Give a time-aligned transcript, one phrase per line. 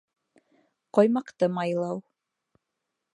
[0.99, 2.01] Ҡоймаҡты майлау